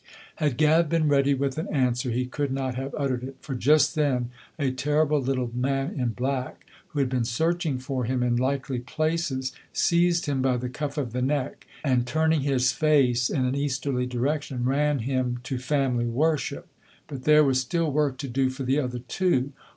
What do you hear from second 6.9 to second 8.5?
had been searching for him in